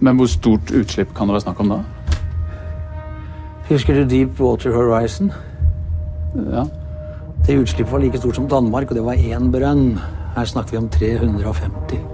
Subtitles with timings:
[0.00, 1.82] Men hvor stort utslipp kan det være snakk om da?
[3.68, 5.32] Husker du Deep Water Horizon?
[6.36, 6.64] Ja.
[7.46, 9.98] Det utslippet var like stort som Danmark, og det var én brønn.
[10.36, 12.13] Her snakker vi om 350.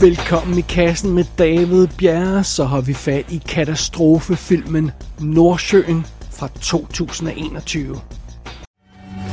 [0.00, 4.90] Velkommen i kassen med David Bjerre, så har vi fat i katastrofefilmen
[5.20, 6.04] Nordsjøen
[6.38, 7.96] fra 2021.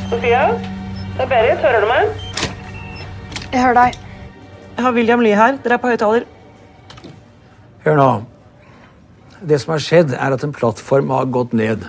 [0.10, 0.40] Sofia?
[1.18, 2.10] Det er Berit, hører du meg?
[3.52, 4.00] Jeg hører deg.
[4.78, 5.60] Jeg har William Lie her.
[5.64, 6.26] Dere er på høyttaler.
[7.84, 8.08] Hør nå.
[9.50, 11.86] Det som har skjedd, er at en plattform har gått ned.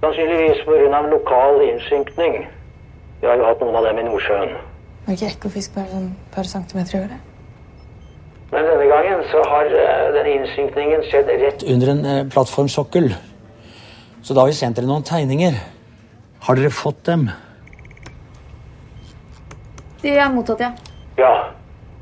[0.00, 1.04] Sannsynligvis pga.
[1.12, 2.40] lokal innsynkning.
[3.20, 4.58] Vi har jo hatt noen av dem i Nordsjøen.
[5.06, 7.33] Var det ikke ekkofisk bare sånn et par centimeter i året?
[8.52, 13.08] Men denne gangen så har eh, denne innsynkningen skjedd rett Under en eh, plattformsokkel.
[14.22, 15.56] Så da har vi sendt dere noen tegninger.
[16.46, 17.28] Har dere fått dem?
[20.02, 20.70] De er mottatt, ja.
[21.18, 21.32] Ja.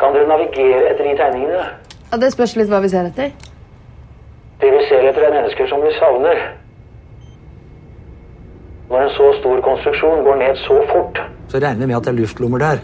[0.01, 1.63] Kan dere navigere etter de tegningene?
[2.11, 2.19] ja.
[2.21, 3.31] Det spørs litt hva vi ser etter.
[4.61, 6.41] Det vi ser etter er mennesker som vi savner.
[8.91, 12.13] Når en så stor konstruksjon går ned så fort, Så regner vi med at det
[12.13, 12.83] er luftlommer der.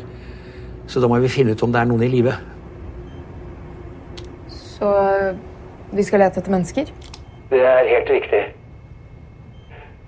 [0.86, 2.32] Så da må vi finne ut om det er noen i live.
[4.78, 5.36] Så øh,
[5.96, 6.90] vi skal lete etter mennesker?
[7.50, 8.42] det er helt riktig.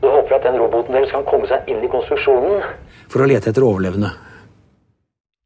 [0.01, 2.63] Så håper jeg at den roboten deres kan komme seg inn i konstruksjonen.
[3.13, 4.13] For å lete etter overlevende.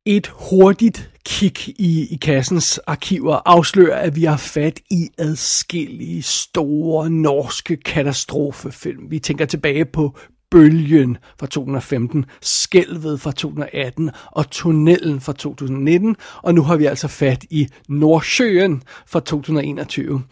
[0.07, 7.09] Et hurtigt kig i, i kassens arkiver afslører, at vi har fat i adskillige store
[7.11, 9.11] norske katastrofefilm.
[9.11, 10.11] Vi tænker tilbage på
[10.55, 17.09] Bølgen fra 2015, Skælvet fra 2018 og Tunnelen fra 2019, og nu har vi altså
[17.09, 20.23] fat i Nordsjøen fra 2021.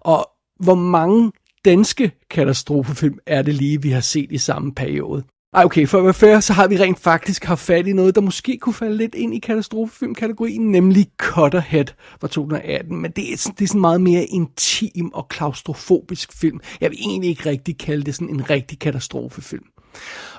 [0.00, 1.32] Og hvor mange
[1.64, 5.24] danske katastrofefilm er det lige, vi har set i samme periode?
[5.56, 8.14] Ej, okay, for at være fair, så har vi rent faktisk haft fat i noget,
[8.14, 11.84] der måske kunne falde lidt ind i katastrofefilm-kategorien, nemlig Cutterhead
[12.20, 12.96] fra 2018.
[12.96, 16.60] Men det er, sådan, det er sådan meget mere intim og klaustrofobisk film.
[16.80, 19.64] Jeg vil egentlig ikke rigtig kalde det sådan en rigtig katastrofefilm.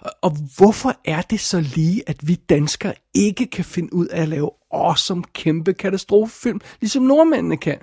[0.01, 4.21] Og, og hvorfor er det så lige, at vi danskere ikke kan finde ud af
[4.21, 7.77] at lave awesome, kæmpe katastrofefilm, ligesom nordmændene kan?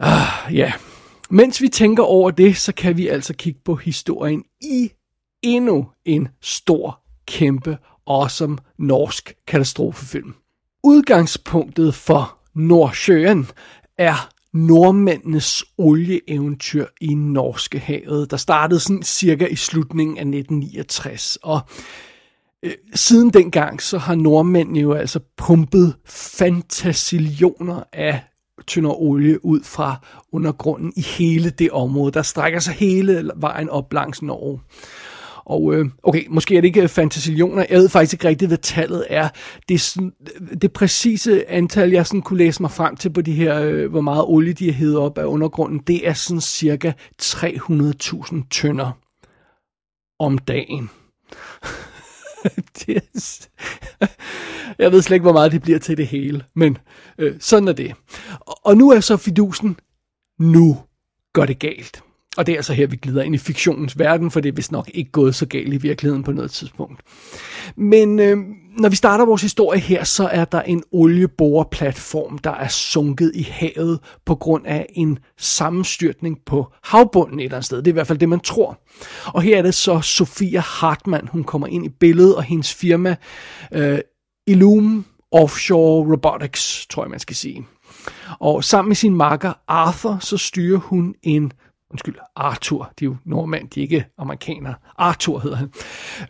[0.00, 0.72] Ah, ja.
[1.30, 4.90] Mens vi tænker over det, så kan vi altså kigge på historien i
[5.44, 10.34] endnu en stor, kæmpe, awesome norsk katastrofefilm.
[10.84, 13.46] Udgangspunktet for Nordsjøen
[13.98, 21.38] er nordmændenes olieeventyr i Norske havet, der startede sådan cirka i slutningen af 1969.
[21.42, 21.60] Og
[22.62, 28.20] øh, siden dengang, så har nordmændene jo altså pumpet fantasillioner af
[28.66, 29.96] tynder olie ud fra
[30.32, 34.60] undergrunden i hele det område, der strækker sig hele vejen op langs Norge.
[35.46, 37.66] Og øh, okay, måske er det ikke øh, fantasillioner.
[37.70, 39.28] Jeg ved faktisk ikke rigtigt, hvad tallet er.
[39.68, 43.20] Det, er sådan, øh, det præcise antal, jeg sådan kunne læse mig frem til på
[43.20, 46.40] de her, øh, hvor meget olie de har hævet op af undergrunden, det er sådan
[46.40, 48.90] cirka 300.000 tønder
[50.18, 50.90] om dagen.
[52.88, 53.50] yes.
[54.78, 56.78] jeg ved slet ikke, hvor meget det bliver til det hele, men
[57.18, 57.94] øh, sådan er det.
[58.40, 59.76] Og, og nu er så fidusen,
[60.38, 60.78] nu
[61.32, 62.03] går det galt.
[62.36, 64.72] Og det er altså her, vi glider ind i fiktionens verden, for det er vist
[64.72, 67.00] nok ikke gået så galt i virkeligheden på noget tidspunkt.
[67.76, 68.36] Men øh,
[68.78, 73.42] når vi starter vores historie her, så er der en olieboreplatform, der er sunket i
[73.42, 77.78] havet på grund af en sammenstyrtning på havbunden et eller andet sted.
[77.78, 78.78] Det er i hvert fald det, man tror.
[79.26, 83.16] Og her er det så Sofia Hartmann, hun kommer ind i billedet, og hendes firma
[83.72, 83.98] øh,
[84.46, 87.66] Illum Offshore Robotics, tror jeg, man skal sige.
[88.38, 91.52] Og sammen med sin makker Arthur, så styrer hun en
[91.94, 94.74] undskyld, Arthur, de er jo nordmænd, de er ikke amerikanere.
[94.98, 95.72] Arthur hedder han.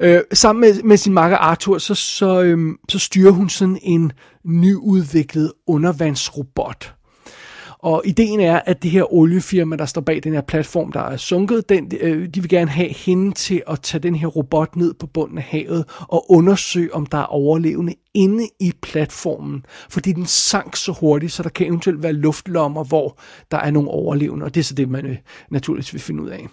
[0.01, 4.13] Øh, sammen med, med sin makker Arthur, så, så, øhm, så styrer hun sådan en
[4.45, 6.95] nyudviklet undervandsrobot.
[7.85, 11.17] Og ideen er, at det her oliefirma, der står bag den her platform, der er
[11.17, 14.95] sunket, den, øh, de vil gerne have hende til at tage den her robot ned
[14.95, 19.65] på bunden af havet og undersøge, om der er overlevende inde i platformen.
[19.91, 23.19] Fordi den sank så hurtigt, så der kan eventuelt være luftlommer, hvor
[23.51, 24.45] der er nogle overlevende.
[24.45, 25.17] Og det er så det, man øh,
[25.51, 26.49] naturligvis vil finde ud af.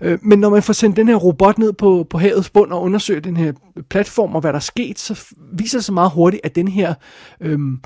[0.00, 2.82] Øh, men når man får sendt den her robot ned på, på havets bund og
[2.82, 3.52] undersøger den her
[3.90, 6.94] platform og hvad der er sket, så viser det sig meget hurtigt, at den her
[7.40, 7.80] øhm,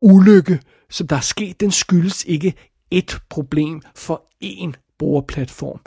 [0.00, 0.60] ulykke,
[0.90, 2.54] som der er sket, den skyldes ikke
[2.90, 5.80] et problem for én boreplatform.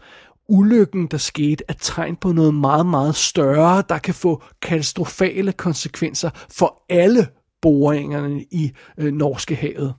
[0.50, 6.30] Ulykken, der skete, er tegn på noget meget, meget større, der kan få katastrofale konsekvenser
[6.50, 7.27] for alle
[7.62, 9.94] boringerne i øh, Norske havet.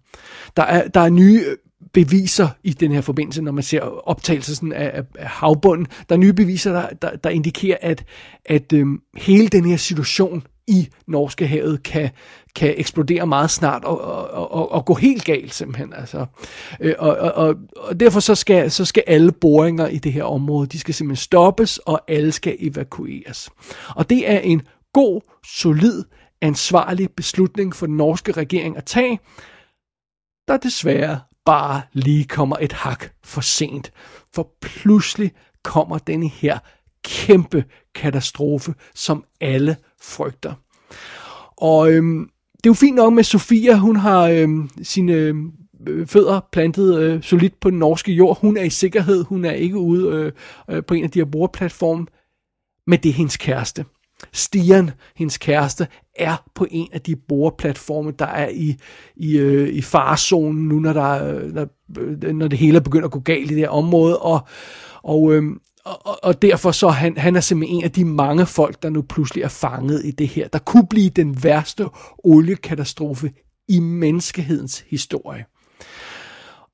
[0.56, 1.56] Der er, der er nye øh,
[1.92, 5.86] beviser i den her forbindelse, når man ser optagelsen af, af, af havbunden.
[6.08, 8.04] Der er nye beviser, der, der, der indikerer, at,
[8.44, 12.10] at øhm, hele den her situation i Norske havet kan,
[12.54, 15.92] kan eksplodere meget snart og, og, og, og gå helt galt simpelthen.
[15.92, 16.26] Altså.
[16.80, 20.24] Øh, og, og, og, og derfor så skal, så skal alle boringer i det her
[20.24, 23.50] område, de skal simpelthen stoppes, og alle skal evakueres.
[23.96, 24.62] Og det er en
[24.92, 26.04] god, solid,
[26.40, 29.18] ansvarlig beslutning for den norske regering at tage,
[30.48, 33.92] der desværre bare lige kommer et hak for sent.
[34.34, 36.58] For pludselig kommer denne her
[37.04, 37.64] kæmpe
[37.94, 40.54] katastrofe, som alle frygter.
[41.56, 42.28] Og øhm,
[42.64, 44.48] det er jo fint nok med Sofia, hun har øh,
[44.82, 45.52] sine øhm,
[45.86, 48.40] øh, fødder plantet øh, solidt på den norske jord.
[48.40, 50.32] Hun er i sikkerhed, hun er ikke ude øh,
[50.70, 52.06] øh, på en af de her brugerplatforme,
[52.86, 53.84] men det er hendes kæreste.
[54.32, 55.86] Stian, hendes kæreste,
[56.18, 58.76] er på en af de boreplatforme, der er i,
[59.16, 61.66] i, øh, i farzonen nu, når, der, øh, når,
[61.98, 64.18] øh, når det hele er begyndt at gå galt i det her område.
[64.18, 64.40] Og,
[65.02, 65.42] og, øh,
[65.84, 69.02] og, og derfor så han, han er simpelthen en af de mange folk, der nu
[69.02, 70.48] pludselig er fanget i det her.
[70.48, 71.86] Der kunne blive den værste
[72.24, 73.32] oliekatastrofe
[73.68, 75.44] i menneskehedens historie.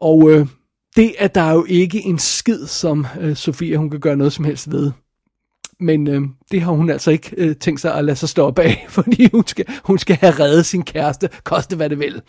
[0.01, 0.47] Og øh,
[0.97, 4.45] det er der jo ikke en skid, som øh, Sofia hun kan gøre noget som
[4.45, 4.93] helst ved.
[5.81, 8.87] Men øh, det har hun altså ikke øh, tænkt sig at lade sig stoppe af,
[8.99, 12.23] fordi hun skal, hun skal have reddet sin kæreste, koste hvad det vil.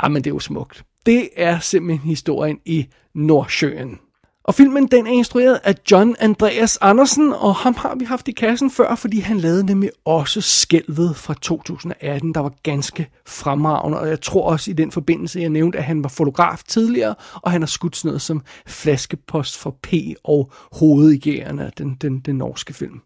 [0.00, 0.84] Ah, men det er jo smukt.
[1.06, 3.98] Det er simpelthen historien i Nordsjøen.
[4.44, 8.32] Og filmen den er instrueret af John Andreas Andersen, og ham har vi haft i
[8.32, 14.08] kassen før, fordi han lavede nemlig også Skælvet fra 2018, der var ganske fremragende, og
[14.08, 17.62] jeg tror også i den forbindelse, jeg nævnte, at han var fotograf tidligere, og han
[17.62, 19.92] har skudt sådan noget som flaskepost for P
[20.24, 23.00] og hovedgærende den, den, den norske film.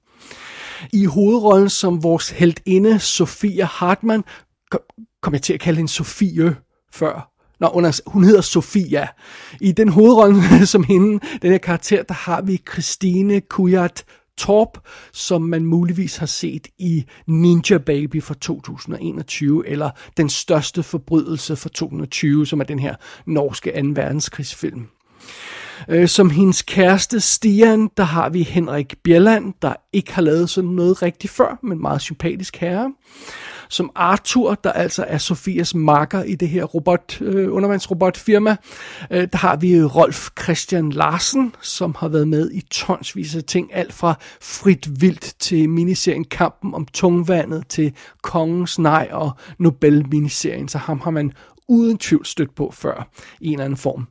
[0.92, 4.24] I hovedrollen som vores heldinde, Sofia Hartmann,
[5.22, 6.56] kom jeg til at kalde hende Sofie
[6.92, 9.08] før, Nå, under, hun hedder Sofia.
[9.60, 14.04] I den hovedrolle som hende, den her karakter, der har vi Christine Kujat
[14.38, 14.78] Torp,
[15.12, 21.68] som man muligvis har set i Ninja Baby fra 2021, eller Den største forbrydelse fra
[21.68, 22.94] 2020, som er den her
[23.26, 23.88] norske 2.
[23.94, 24.86] verdenskrigsfilm.
[25.88, 30.70] Øh, som hendes kæreste Stian, der har vi Henrik Bjelland, der ikke har lavet sådan
[30.70, 32.92] noget rigtigt før, men meget sympatisk herre
[33.68, 38.56] som Arthur, der altså er Sofias makker i det her robot, øh, undervandsrobotfirma.
[39.10, 43.74] Øh, der har vi Rolf Christian Larsen, som har været med i tonsvis af ting,
[43.74, 47.92] alt fra Frit Vildt til miniserien Kampen om tungvandet til
[48.22, 51.32] Kongens Nej og Nobel-miniserien, så ham har man
[51.68, 53.08] uden tvivl stødt på før
[53.40, 54.06] i en eller anden form.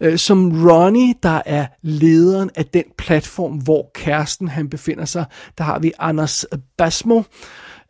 [0.00, 5.24] Øh, som Ronnie, der er lederen af den platform, hvor kæresten han befinder sig,
[5.58, 6.46] der har vi Anders
[6.78, 7.22] Basmo,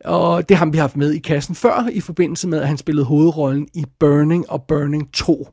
[0.05, 3.05] og det har vi haft med i kassen før, i forbindelse med, at han spillede
[3.05, 5.47] hovedrollen i Burning og Burning 2.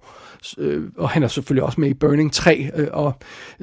[0.58, 3.12] Øh, og han er selvfølgelig også med i Burning 3, øh, og,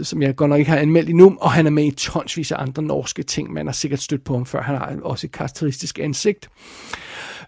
[0.01, 2.61] som jeg godt nok ikke har anmeldt endnu, og han er med i tonsvis af
[2.61, 3.53] andre norske ting.
[3.53, 4.61] Man har sikkert stødt på ham før.
[4.61, 6.49] Han har også et karakteristisk ansigt.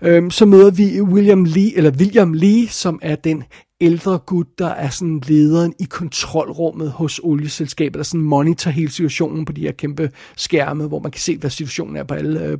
[0.01, 3.43] Øhm, så møder vi William Lee, eller William Lee, som er den
[3.83, 9.45] ældre gut, der er sådan lederen i kontrolrummet hos olieselskabet, der sådan monitor hele situationen
[9.45, 12.57] på de her kæmpe skærme, hvor man kan se, hvad situationen er på alle øh,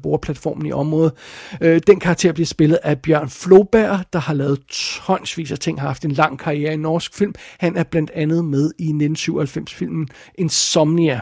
[0.65, 1.11] i området.
[1.61, 4.59] Øh, den karakter bliver spillet af Bjørn Floberg, der har lavet
[5.05, 7.33] tonsvis af ting, har haft en lang karriere i norsk film.
[7.59, 11.19] Han er blandt andet med i 1997-filmen Insomnia,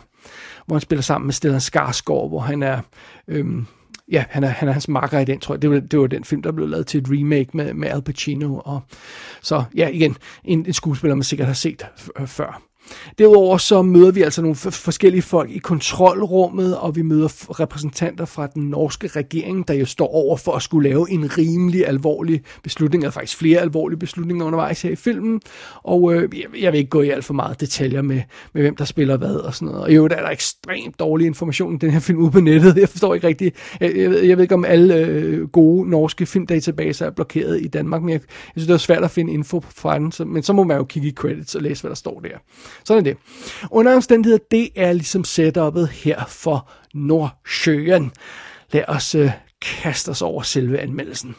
[0.66, 2.82] hvor han spiller sammen med Stellan Skarsgård, hvor han er...
[3.28, 3.66] Øhm,
[4.12, 5.62] ja, han er, han er hans makker i den, tror jeg.
[5.62, 8.02] Det var, det var den film, der blev lavet til et remake med, med Al
[8.02, 8.62] Pacino.
[8.66, 8.82] Og,
[9.42, 11.86] så ja, igen, en, en skuespiller, man sikkert har set
[12.26, 12.71] før.
[13.20, 18.48] Derudover så møder vi altså nogle forskellige folk i kontrolrummet, og vi møder repræsentanter fra
[18.48, 23.04] den norske regering, der jo står over for at skulle lave en rimelig alvorlig beslutning,
[23.04, 25.42] eller faktisk flere alvorlige beslutninger undervejs her i filmen.
[25.84, 28.22] Og øh, jeg, jeg vil ikke gå i alt for meget detaljer med,
[28.54, 29.84] med hvem der spiller hvad og sådan noget.
[29.84, 32.78] Og jo, der er der ekstremt dårlig information i den her film ude på nettet.
[32.82, 33.56] Jeg forstår ikke rigtigt.
[33.80, 38.02] Jeg, jeg, jeg ved ikke, om alle øh, gode norske filmdatabaser er blokeret i Danmark,
[38.02, 40.12] men jeg, jeg synes, det er svært at finde info fra den.
[40.12, 42.38] Så, men så må man jo kigge i credits og læse, hvad der står der.
[42.84, 43.18] Sådan er det.
[43.72, 48.12] Under omstændigheder, det er ligesom setupet her for Nordsjøen.
[48.74, 51.36] Lad os uh, kaste os over selve anmeldelsen.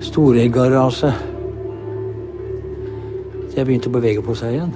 [0.00, 1.12] Store garasje.
[3.50, 4.74] Det er begynt å bevege på seg igjen.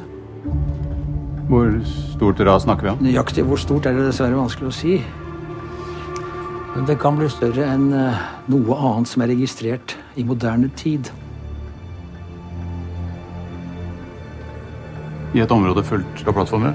[1.46, 3.02] Hvor stort ras snakker vi om?
[3.04, 4.96] Nøyaktig hvor stort er det dessverre vanskelig å si.
[6.72, 11.12] Men det kan bli større enn eh, noe annet som er registrert i moderne tid.
[15.32, 16.74] I et område fullt av plattformer?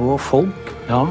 [0.00, 1.02] Og folk, ja.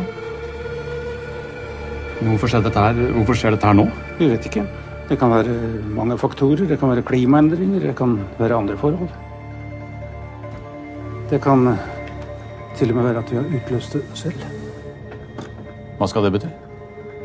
[2.20, 3.88] Hvorfor skjer dette her, Hvorfor skjer dette her nå?
[4.20, 4.64] Vi vet ikke.
[5.10, 5.56] Det kan være
[5.96, 6.68] mange faktorer.
[6.70, 9.10] Det kan være klimaendringer, det kan være andre forhold.
[11.30, 11.66] Det kan
[12.78, 14.44] til og med være at vi har utløst det selv.
[16.00, 16.52] Hva skal det bety?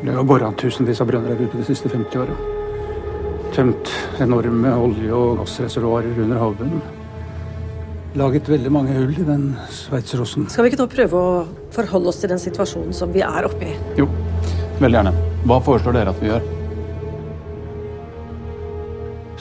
[0.01, 2.35] Det har bora tusenvis av brønner her ute de siste 50 åra.
[3.55, 3.91] Tømt
[4.21, 6.81] enorme olje- og gassreservoarer under havbunnen.
[8.15, 10.45] Laget veldig mange hull i den sveitserosten.
[10.47, 11.31] Skal vi ikke nå prøve å
[11.75, 13.73] forholde oss til den situasjonen som vi er oppe i?
[13.99, 14.05] Jo,
[14.79, 15.11] veldig gjerne.
[15.43, 16.45] Hva foreslår dere at vi gjør?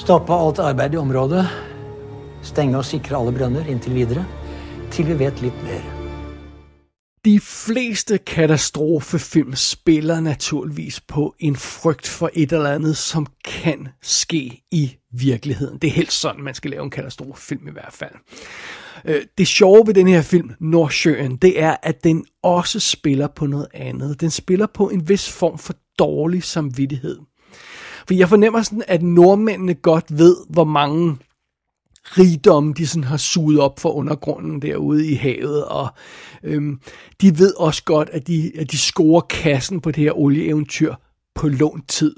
[0.02, 1.44] Stoppe alt arbeid i området.
[2.42, 4.26] Stenge og sikre alle brønner inntil videre.
[4.90, 6.03] Til vi vet litt mer.
[7.24, 14.62] De fleste katastrofefilm spiller naturligvis på en frygt for et eller andet, som kan ske
[14.70, 15.78] i virkeligheden.
[15.78, 18.14] Det er helt sådan, man skal lave en katastrofefilm i hvert fald.
[19.04, 23.46] Øh, det sjove ved den her film, Nordsjøen, det er, at den også spiller på
[23.46, 24.20] noget andet.
[24.20, 27.18] Den spiller på en vis form for dårlig samvittighed.
[28.06, 31.16] For jeg fornemmer sådan, at nordmændene godt ved, hvor mange
[32.04, 35.88] rigdomme, de sådan har suget op for undergrunden derude i havet, og
[36.42, 36.80] øhm,
[37.20, 40.94] de ved også godt, at de, at de scorer kassen på det her olieeventyr
[41.34, 42.14] på lånt tid.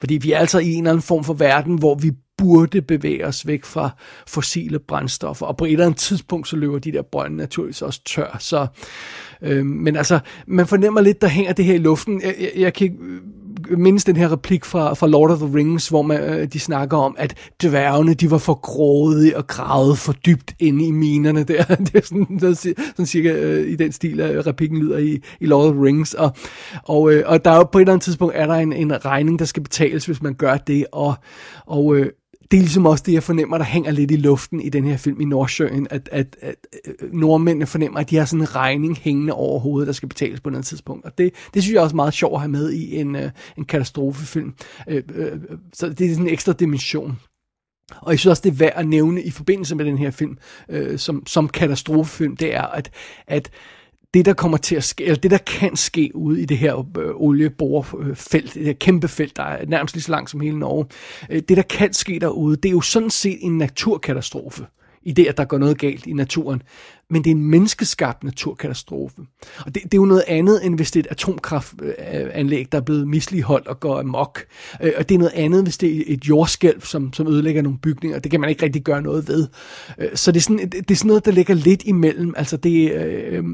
[0.00, 3.26] Fordi vi er altså i en eller anden form for verden, hvor vi burde bevæge
[3.26, 3.90] os væk fra
[4.26, 8.00] fossile brændstoffer, og på et eller andet tidspunkt, så løber de der brønde naturligvis også
[8.04, 8.36] tør.
[8.40, 8.66] Så,
[9.42, 12.22] øh, men altså, man fornemmer lidt, der hænger det her i luften.
[12.22, 12.98] Jeg, jeg, jeg kan
[13.76, 16.96] mindes den her replik fra, fra Lord of the Rings, hvor man, øh, de snakker
[16.96, 21.64] om, at dværgene, de var for grådige og gravede for dybt inde i minerne der.
[21.88, 25.46] Det er sådan, sådan, sådan cirka øh, i den stil, at replikken lyder i, i
[25.46, 26.14] Lord of the Rings.
[26.14, 26.30] Og,
[26.82, 29.04] og, øh, og der er jo på et eller andet tidspunkt, er der en, en
[29.04, 30.86] regning, der skal betales, hvis man gør det.
[30.92, 31.14] Og,
[31.66, 32.10] og øh,
[32.50, 34.96] det er ligesom også det, jeg fornemmer, der hænger lidt i luften i den her
[34.96, 38.96] film i Nordsjøen, at, at, at øh, nordmændene fornemmer, at de har sådan en regning
[38.96, 41.04] hængende over hovedet, der skal betales på noget tidspunkt.
[41.04, 43.30] Og det, det synes jeg også er meget sjovt at have med i en, øh,
[43.58, 44.54] en katastrofefilm.
[44.88, 45.38] Øh, øh,
[45.72, 47.18] så det er sådan en ekstra dimension.
[47.96, 50.38] Og jeg synes også, det er værd at nævne i forbindelse med den her film,
[50.68, 52.90] øh, som, som katastrofefilm, det er, at,
[53.26, 53.50] at
[54.14, 56.76] det, der kommer til at ske, eller det, der kan ske ude i det her
[56.98, 60.86] øh, olieborefelt, det her kæmpe felt, der er nærmest lige så langt som hele Norge,
[61.30, 64.66] øh, det, der kan ske derude, det er jo sådan set en naturkatastrofe
[65.02, 66.62] i det, at der går noget galt i naturen.
[67.10, 69.16] Men det er en menneskeskabt naturkatastrofe.
[69.66, 72.82] Og det, det er jo noget andet, end hvis det er et atomkraftanlæg, der er
[72.82, 74.44] blevet misligeholdt og går amok.
[74.82, 77.78] Øh, og det er noget andet, hvis det er et jordskælv, som, som ødelægger nogle
[77.78, 78.18] bygninger.
[78.18, 79.48] Det kan man ikke rigtig gøre noget ved.
[79.98, 82.34] Øh, så det er sådan, det er sådan noget, der ligger lidt imellem.
[82.36, 83.44] Altså det, øh, øh,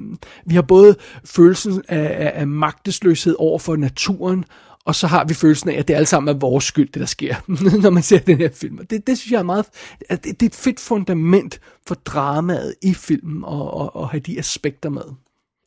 [0.47, 4.45] vi har både følelsen af, af, af magtesløshed over for naturen,
[4.87, 7.07] og så har vi følelsen af, at det alt sammen er vores skyld, det der
[7.07, 7.35] sker,
[7.83, 8.79] når man ser den her film.
[8.79, 9.67] Og Det, det synes jeg er meget...
[10.09, 14.21] At det, det er et fedt fundament for dramaet i filmen og, og, og have
[14.21, 15.03] de aspekter med.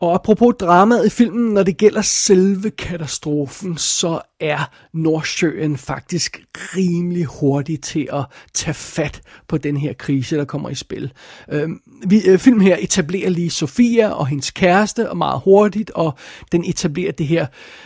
[0.01, 7.25] Og apropos dramaet i filmen, når det gælder selve katastrofen, så er Nordsjøen faktisk rimelig
[7.25, 11.13] hurtig til at tage fat på den her krise, der kommer i spil.
[11.51, 16.17] Øhm, vi, øh, filmen her etablerer lige Sofia og hendes kæreste og meget hurtigt, og
[16.51, 17.45] den etablerer det her,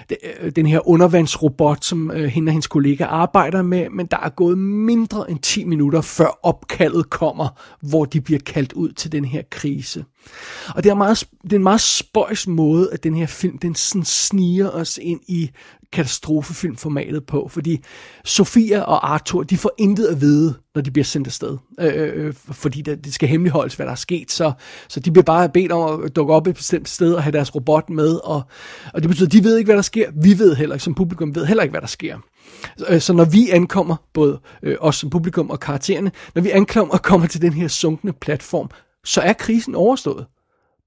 [0.10, 4.18] det, øh, den her undervandsrobot, som øh, hende og hendes kollega arbejder med, men der
[4.18, 7.48] er gået mindre end 10 minutter, før opkaldet kommer,
[7.82, 10.06] hvor de bliver kaldt ud til den her krise.
[10.76, 13.76] Og det er, meget, det er en meget spøjs måde, at den her film, den
[13.76, 15.52] sådan sniger os ind i
[15.92, 17.84] katastrofefilmformatet på, fordi
[18.26, 22.26] Sofia og Arthur, de får intet at vide, når de bliver sendt afsted, øh, øh,
[22.26, 24.52] øh fordi det, det skal hemmeligholdes, hvad der er sket, så,
[24.88, 27.56] så de bliver bare bedt om at dukke op et bestemt sted og have deres
[27.56, 28.42] robot med, og,
[28.94, 30.96] og det betyder, at de ved ikke, hvad der sker, vi ved heller ikke, som
[30.96, 32.18] publikum ved heller ikke, hvad der sker.
[32.78, 36.94] Så, så når vi ankommer, både øh, os som publikum og karaktererne, når vi ankommer
[36.94, 38.70] og kommer til den her sunkne platform,
[39.06, 40.26] så er krisen overstået.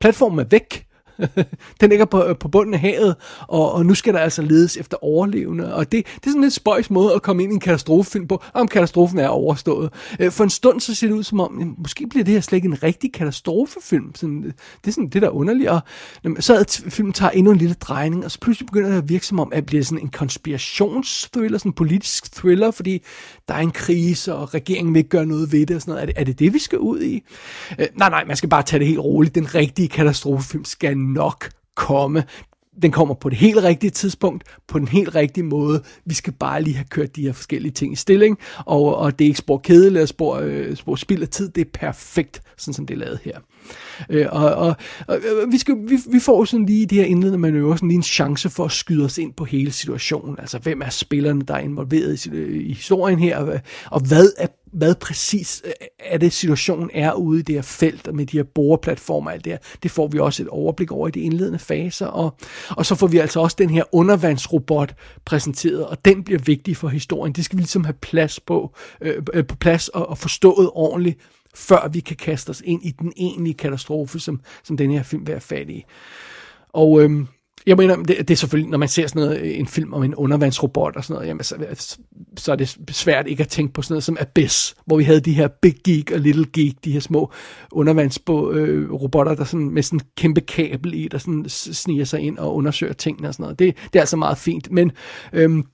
[0.00, 0.86] Platformen er væk.
[1.80, 3.16] Den ligger på, øh, på bunden af havet,
[3.48, 5.74] og, og nu skal der altså ledes efter overlevende.
[5.74, 8.42] Og det, det er sådan lidt spøjs måde at komme ind i en katastrofefilm på,
[8.54, 9.92] om katastrofen er overstået.
[10.20, 12.40] Øh, For en stund så ser det ud som om, jamen, måske bliver det her
[12.40, 14.14] slet ikke en rigtig katastrofefilm.
[14.14, 14.52] Sådan, øh,
[14.84, 15.68] det er sådan det der er underligt.
[15.68, 15.80] Og
[16.24, 19.08] jamen, så at filmen tager endnu en lille drejning, og så pludselig begynder det at
[19.08, 23.02] virke som om, at det bliver sådan en konspirationsthriller, sådan en politisk thriller, fordi
[23.48, 26.02] der er en krise, og regeringen vil ikke gøre noget ved det og sådan noget.
[26.02, 27.22] Er det er det, det vi skal ud i?
[27.78, 29.34] Øh, nej, nej, man skal bare tage det helt roligt.
[29.34, 32.24] Den rigtige katastrofefilm skal nok komme.
[32.82, 35.82] Den kommer på det helt rigtige tidspunkt, på den helt rigtige måde.
[36.04, 39.24] Vi skal bare lige have kørt de her forskellige ting i stilling, og, og det
[39.24, 41.48] er ikke spor kedeligt eller spor, øh, spor spild af tid.
[41.48, 43.38] Det er perfekt, sådan som det er lavet her.
[44.10, 47.04] Øh, og, og, og øh, vi, skal, vi, vi får sådan lige i det her
[47.04, 50.36] indledende manøvre sådan lige en chance for at skyde os ind på hele situationen.
[50.38, 54.46] Altså, hvem er spillerne, der er involveret i, i historien her, og, og hvad er
[54.74, 58.36] hvad præcis øh, er det situationen er ude i det her felt og med de
[58.36, 59.58] her boreplatformer og alt det her.
[59.82, 62.06] Det får vi også et overblik over i de indledende faser.
[62.06, 62.36] Og,
[62.70, 64.94] og så får vi altså også den her undervandsrobot
[65.24, 67.32] præsenteret, og den bliver vigtig for historien.
[67.32, 71.18] Det skal vi ligesom have plads på, øh, øh på plads og, og forstået ordentligt
[71.54, 75.26] før vi kan kaste os ind i den egentlige katastrofe, som, som den her film
[75.26, 75.84] vil være fat i.
[76.72, 77.28] Og øhm,
[77.66, 80.14] jeg mener, det, det er selvfølgelig, når man ser sådan noget, en film om en
[80.14, 81.56] undervandsrobot og sådan noget, jamen, så,
[82.36, 85.20] så er det svært ikke at tænke på sådan noget som Abyss, hvor vi havde
[85.20, 87.32] de her Big Geek og Little Geek, de her små
[87.72, 92.38] undervandsrobotter, øh, der sådan med sådan en kæmpe kabel i, der sådan sniger sig ind
[92.38, 93.58] og undersøger tingene og sådan noget.
[93.58, 94.92] Det, det er altså meget fint, men
[95.32, 95.64] øhm,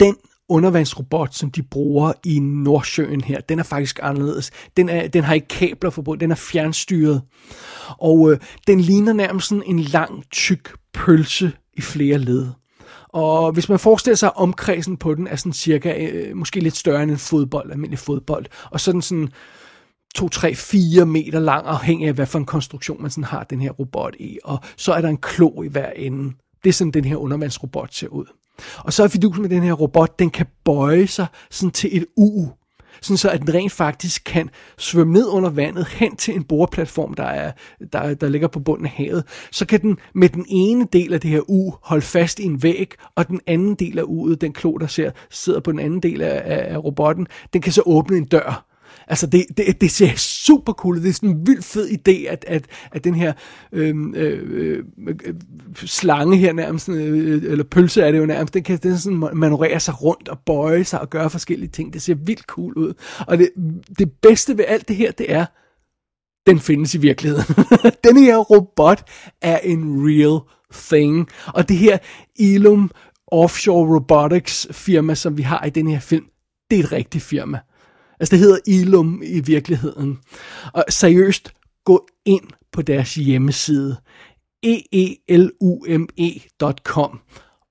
[0.00, 0.16] den
[0.48, 4.50] undervandsrobot, som de bruger i Nordsøen her, den er faktisk anderledes.
[4.76, 7.22] Den, er, den har ikke kabler forbundet, den er fjernstyret.
[7.98, 12.48] Og øh, den ligner nærmest sådan en lang, tyk pølse i flere led.
[13.08, 17.02] Og hvis man forestiller sig, omkredsen på den er sådan cirka, øh, måske lidt større
[17.02, 19.28] end en fodbold, almindelig fodbold, og sådan sådan
[20.14, 23.60] 2, 3, 4 meter lang, afhængig af hvad for en konstruktion man sådan har den
[23.60, 24.38] her robot i.
[24.44, 26.32] Og så er der en klo i hver ende.
[26.64, 28.26] Det er sådan, den her undervandsrobot ser ud.
[28.78, 32.06] Og så er fidusen med den her robot, den kan bøje sig sådan til et
[32.16, 32.48] U,
[33.02, 37.14] sådan så at den rent faktisk kan svømme ned under vandet hen til en boreplatform,
[37.14, 37.52] der, er,
[37.92, 39.24] der, der ligger på bunden af havet.
[39.52, 42.62] Så kan den med den ene del af det her U holde fast i en
[42.62, 46.00] væg, og den anden del af U'et, den klo, der ser, sidder på den anden
[46.00, 48.73] del af, af, af robotten, den kan så åbne en dør
[49.08, 51.00] Altså, det, det, det ser super cool ud.
[51.00, 53.32] Det er sådan en vild fed idé, at, at, at den her
[53.72, 54.84] øhm, øh, øh,
[55.26, 55.34] øh
[55.76, 59.28] slange her nærmest, øh, øh, eller pølse er det jo nærmest, den kan den sådan
[59.32, 61.92] manøvrere sig rundt og bøje sig og gøre forskellige ting.
[61.92, 62.94] Det ser vildt cool ud.
[63.26, 63.50] Og det,
[63.98, 65.46] det bedste ved alt det her, det er,
[66.46, 67.44] den findes i virkeligheden.
[68.04, 69.10] den her robot
[69.42, 70.40] er en real
[70.72, 71.28] thing.
[71.46, 71.98] Og det her
[72.38, 72.90] Elum
[73.26, 76.24] Offshore Robotics firma, som vi har i den her film,
[76.70, 77.58] det er et rigtigt firma.
[78.20, 80.18] Altså det hedder Ilum i virkeligheden.
[80.72, 81.52] Og seriøst,
[81.84, 83.96] gå ind på deres hjemmeside,
[85.32, 87.20] eelume.com,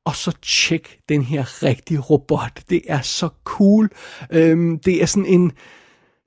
[0.05, 2.61] og så tjek den her rigtige robot.
[2.69, 3.89] Det er så cool.
[4.31, 5.51] Øhm, det er sådan en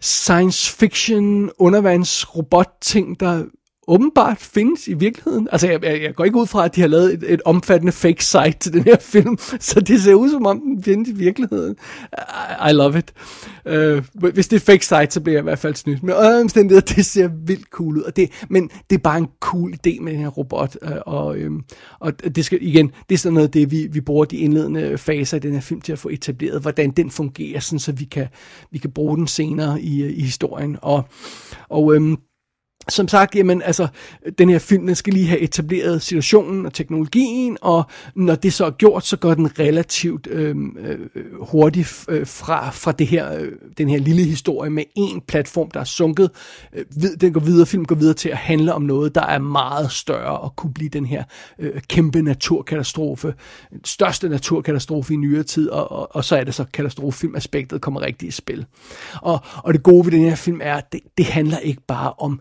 [0.00, 3.44] science fiction undervandsrobot ting, der
[3.88, 5.48] åbenbart findes i virkeligheden.
[5.52, 7.92] Altså, jeg, jeg, jeg går ikke ud fra, at de har lavet et, et omfattende
[7.92, 11.12] fake site til den her film, så det ser ud som om, den findes i
[11.12, 11.76] virkeligheden.
[12.12, 13.12] I, I love it.
[13.70, 16.02] Uh, hvis det er fake site, så bliver jeg i hvert fald snydt.
[16.02, 18.02] Men øh, omstændigheder, det ser vildt cool ud.
[18.02, 20.76] Og det, men det er bare en cool idé med den her robot.
[20.82, 21.64] Uh, og, um,
[22.00, 25.36] og det skal igen, det er sådan noget, det vi, vi bruger de indledende faser
[25.36, 28.26] i den her film til at få etableret, hvordan den fungerer, sådan, så vi kan,
[28.70, 30.76] vi kan bruge den senere i, øh, i historien.
[30.82, 31.04] Og,
[31.68, 32.18] og um,
[32.88, 33.88] som sagt, jamen, altså,
[34.38, 38.64] den her film, den skal lige have etableret situationen og teknologien, og når det så
[38.66, 40.98] er gjort, så går den relativt øhm, øh,
[41.40, 45.80] hurtigt øh, fra, fra det her, øh, den her lille historie med en platform, der
[45.80, 46.30] er sunket.
[46.72, 46.84] Øh,
[47.20, 50.38] den går videre, film går videre til at handle om noget, der er meget større
[50.38, 51.24] og kunne blive den her
[51.58, 53.34] øh, kæmpe naturkatastrofe.
[53.70, 58.00] Den største naturkatastrofe i nyere tid, og, og, og så er det så katastrofefilmaspektet kommer
[58.00, 58.66] rigtig i spil.
[59.22, 62.12] Og, og det gode ved den her film er, at det, det handler ikke bare
[62.18, 62.40] om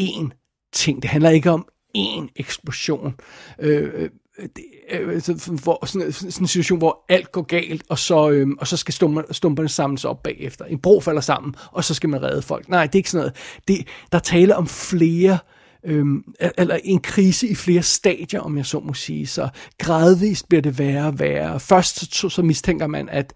[0.00, 0.30] én
[0.72, 1.02] ting.
[1.02, 3.14] Det handler ikke om én eksplosion.
[3.58, 4.10] Øh, øh
[4.56, 8.46] det, øh, altså, hvor, sådan, sådan en situation, hvor alt går galt, og så, øh,
[8.58, 10.64] og så skal stumper, stumperne samles op bagefter.
[10.64, 12.68] En bro falder sammen, og så skal man redde folk.
[12.68, 13.36] Nej, det er ikke sådan noget.
[13.68, 15.38] Det, der taler om flere
[15.86, 16.24] øhm,
[16.58, 19.26] eller en krise i flere stadier, om jeg så må sige.
[19.26, 21.60] Så gradvist bliver det værre og værre.
[21.60, 23.32] Først så, så mistænker man, at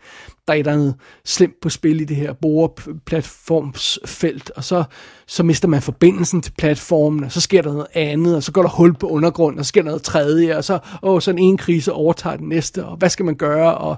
[0.48, 4.84] der er noget slemt på spil i det her boreplatformsfelt, og så,
[5.26, 8.62] så mister man forbindelsen til platformen, og så sker der noget andet, og så går
[8.62, 11.56] der hul på undergrunden, og så sker der noget tredje, og så åh, sådan en
[11.56, 13.78] krise overtager den næste, og hvad skal man gøre?
[13.78, 13.96] Og,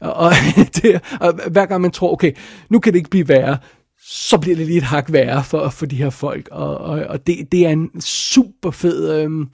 [0.00, 0.32] og, og,
[0.76, 2.32] det, og hver gang man tror, okay,
[2.68, 3.58] nu kan det ikke blive værre,
[4.02, 6.48] så bliver det lige et hak værre for, for de her folk.
[6.50, 9.48] Og, og, og det, det er en super fed øhm,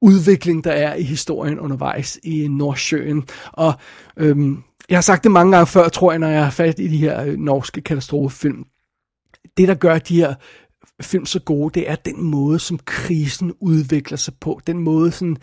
[0.00, 3.24] udvikling, der er i historien undervejs i Nordsjøen.
[3.52, 3.72] Og
[4.16, 6.88] øhm, jeg har sagt det mange gange før, tror jeg, når jeg har fat i
[6.88, 8.64] de her øh, norske katastrofefilm.
[9.56, 10.34] Det, der gør de her
[11.02, 14.60] film så gode, det er den måde, som krisen udvikler sig på.
[14.66, 15.36] Den måde, sådan,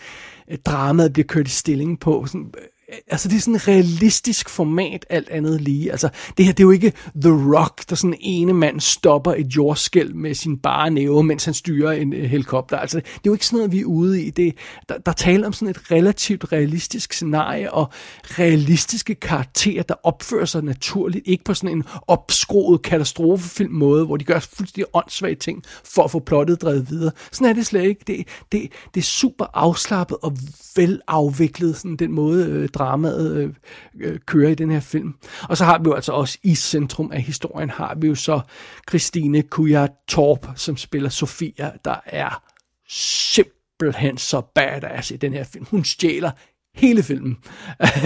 [0.52, 2.26] øh, dramaet bliver kørt i stilling på.
[2.26, 2.64] Sådan, øh,
[3.08, 5.92] altså det er sådan en realistisk format, alt andet lige.
[5.92, 9.46] Altså det her, det er jo ikke The Rock, der sådan ene mand stopper et
[9.46, 12.78] jordskæld med sin bare næve, mens han styrer en øh, helikopter.
[12.78, 14.30] Altså det er jo ikke sådan noget, vi er ude i.
[14.30, 14.56] Det,
[14.90, 17.90] der, der taler om sådan et relativt realistisk scenarie, og
[18.24, 24.24] realistiske karakterer, der opfører sig naturligt, ikke på sådan en opskroet katastrofefilm måde, hvor de
[24.24, 27.12] gør fuldstændig åndssvage ting for at få plottet drevet videre.
[27.32, 28.02] Sådan er det slet ikke.
[28.08, 30.38] Det, det, det er super afslappet og
[30.76, 33.54] velafviklet, sådan den måde, øh, dramaet øh,
[34.00, 35.14] øh, kører i den her film.
[35.50, 38.42] Og så har vi jo altså også i centrum af historien, har vi jo så
[38.90, 42.44] Christine Kuja Torp, som spiller Sofia, der er
[42.90, 45.66] simpelthen så badass i den her film.
[45.66, 46.32] Hun stjæler
[46.76, 47.38] hele filmen.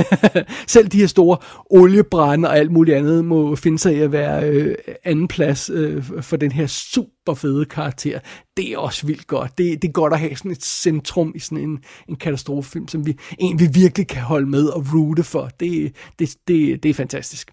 [0.67, 1.37] Selv de her store
[1.69, 6.03] oliebrænde og alt muligt andet må finde sig i at være øh, anden plads øh,
[6.21, 8.19] for den her super fede karakter.
[8.57, 9.57] Det er også vildt godt.
[9.57, 13.05] Det, det er godt at have sådan et centrum i sådan en, en katastrofefilm, som
[13.05, 15.49] vi, en vi virkelig kan holde med og rute for.
[15.59, 17.51] Det, det, det, det er fantastisk.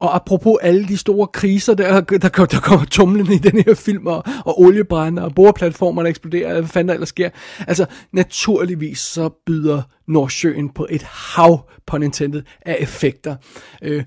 [0.00, 3.74] Og apropos alle de store kriser, der, der, der, der kommer tumlende i den her
[3.74, 7.30] film, og, og oliebrænder, og boreplatformer, der eksploderer, hvad fanden der ellers sker.
[7.66, 13.36] Altså, naturligvis så byder Nordsjøen på et hav, på intended, af effekter.
[13.82, 14.04] Øh,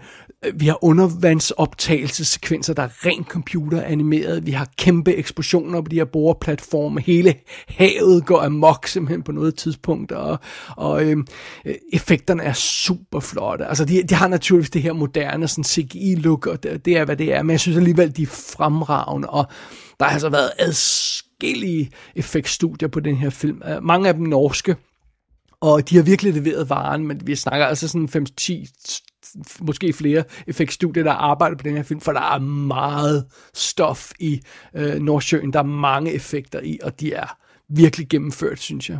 [0.54, 4.46] vi har undervandsoptagelsessekvenser, der er rent computeranimeret.
[4.46, 7.02] Vi har kæmpe eksplosioner på de her boreplatforme.
[7.02, 7.36] Hele
[7.68, 10.40] havet går amok simpelthen på noget tidspunkt, og,
[10.78, 11.18] og øh,
[11.94, 13.66] effekterne er super flotte.
[13.66, 17.18] Altså, de, de har naturligvis det her moderne sådan CGI-look, og det, det er, hvad
[17.18, 19.46] det er, men jeg synes alligevel, de er fremragende, og
[20.00, 23.62] der har altså været adskillige effektstudier på den her film.
[23.68, 24.76] Øh, mange af dem norske,
[25.62, 29.11] og de har virkelig leveret varen, men vi snakker altså sådan 5-10,
[29.62, 34.42] måske flere effektstudier, der arbejder på den her film, for der er meget stof i
[34.76, 35.54] øh, Nordsjøen.
[35.54, 37.38] Der er mange effekter i, og de er
[37.70, 38.98] virkelig gennemført, synes jeg.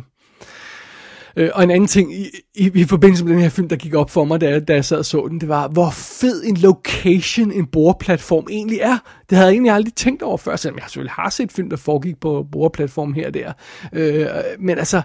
[1.36, 3.94] Øh, og en anden ting i, i, i forbindelse med den her film, der gik
[3.94, 6.44] op for mig, da jeg, da jeg sad og så den, det var, hvor fed
[6.44, 8.98] en location en boreplatform egentlig er.
[9.30, 11.76] Det havde jeg egentlig aldrig tænkt over før, selvom jeg selvfølgelig har set film, der
[11.76, 13.52] foregik på boreplatform her og der.
[13.92, 14.26] Øh,
[14.58, 15.02] men altså,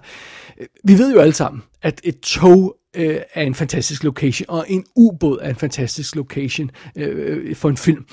[0.84, 4.86] vi ved jo alle sammen, at et tog øh, er en fantastisk location, og en
[4.96, 8.06] ubåd er en fantastisk location øh, øh for en film.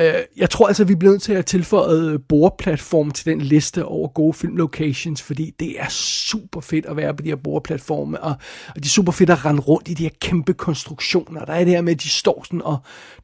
[0.00, 3.84] Øh, jeg tror altså, vi bliver nødt til at tilføje øh, boreplatform til den liste
[3.84, 8.34] over gode filmlocations, fordi det er super fedt at være på de her boreplatforme, og,
[8.68, 11.44] og det er super fedt at rende rundt i de her kæmpe konstruktioner.
[11.44, 12.78] Der er det her med, at de står sådan og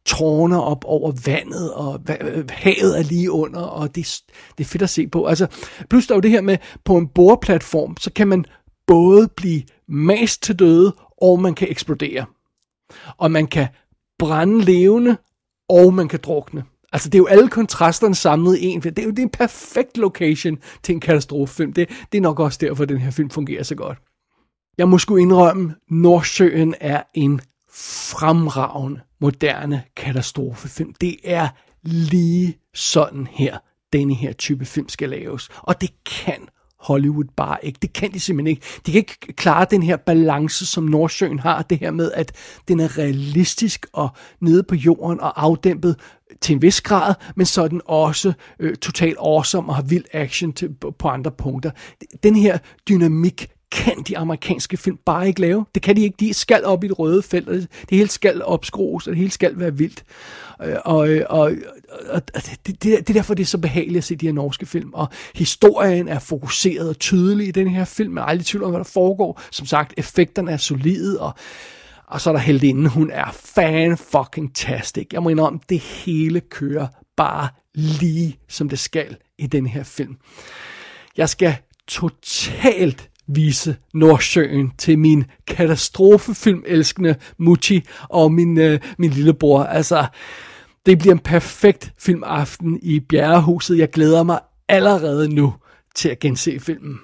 [0.06, 2.00] tårner op over vandet, og
[2.50, 4.20] havet er lige under, og det,
[4.58, 5.26] det er fedt at se på.
[5.26, 5.46] Altså,
[5.90, 8.44] plus der er jo det her med, på en boreplatform, så kan man
[8.92, 12.24] både blive mast til døde, og man kan eksplodere.
[13.16, 13.68] Og man kan
[14.18, 15.16] brænde levende,
[15.68, 16.64] og man kan drukne.
[16.92, 18.94] Altså, det er jo alle kontrasterne samlet i en film.
[18.94, 21.72] Det er jo det er en perfekt location til en katastrofefilm.
[21.72, 23.98] Det, det er nok også derfor, at den her film fungerer så godt.
[24.78, 27.40] Jeg må sgu indrømme, Nordsjøen er en
[27.74, 30.94] fremragende, moderne katastrofefilm.
[31.00, 31.48] Det er
[31.82, 33.58] lige sådan her,
[33.92, 35.48] denne her type film skal laves.
[35.58, 36.48] Og det kan
[36.82, 37.78] Hollywood bare ikke.
[37.82, 38.66] Det kan de simpelthen ikke.
[38.86, 41.62] De kan ikke klare den her balance, som Nordsjøen har.
[41.62, 42.32] Det her med, at
[42.68, 44.08] den er realistisk og
[44.40, 45.96] nede på jorden og afdæmpet
[46.40, 50.04] til en vis grad, men så er den også øh, totalt awesome og har vild
[50.12, 51.70] action til, på, på andre punkter.
[52.22, 55.66] Den her dynamik kan de amerikanske film bare ikke lave.
[55.74, 56.16] Det kan de ikke.
[56.20, 59.30] De skal op i det røde felt, og det hele skal opskrues, og det hele
[59.30, 60.04] skal være vildt.
[60.62, 61.52] Øh, øh, og, og,
[62.08, 64.32] og, og det, det, det er derfor, det er så behageligt at se de her
[64.32, 64.90] norske film.
[64.94, 68.12] Og historien er fokuseret og tydelig i den her film.
[68.12, 69.40] Man er aldrig tvivl om, hvad der foregår.
[69.50, 71.34] Som sagt, effekterne er solide, og
[72.06, 75.06] og så er der heldinden, hun er fan fucking tastic.
[75.12, 80.16] Jeg må indrømme, det hele kører bare lige som det skal i den her film.
[81.16, 81.56] Jeg skal
[81.88, 89.62] totalt vise Nordsjøen til min katastrofefilmelskende Muchi og min, øh, min lillebror.
[89.64, 90.06] Altså,
[90.86, 93.78] det bliver en perfekt filmaften i Bjerrehuset.
[93.78, 95.54] Jeg glæder mig allerede nu
[95.94, 96.98] til at gense filmen.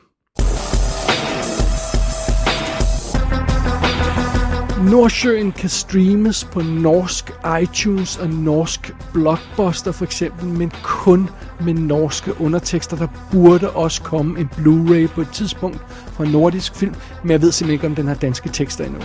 [4.91, 11.29] Nordsjøen kan streames på norsk iTunes og norsk Blockbuster for eksempel, men kun
[11.61, 12.97] med norske undertekster.
[12.97, 17.53] Der burde også komme en Blu-ray på et tidspunkt fra nordisk film, men jeg ved
[17.53, 19.01] simpelthen ikke, om den har danske tekster endnu.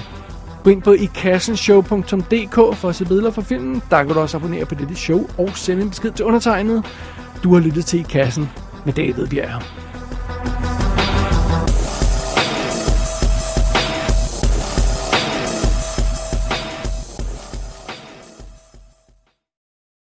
[0.64, 3.82] Gå ind på ikassenshow.dk for at se billeder fra filmen.
[3.90, 6.86] Der kan du også abonnere på dette show og sende en besked til undertegnet.
[7.44, 8.50] Du har lyttet til I Kassen
[8.86, 9.62] med David Bjerg.